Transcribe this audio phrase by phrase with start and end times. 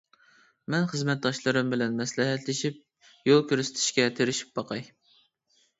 [0.75, 2.81] مەن خىزمەتداشلىرىم بىلەن مەسلىھەتلىشىپ
[3.33, 4.87] يول كۆرسىتىشكە تىرىشىپ باقاي.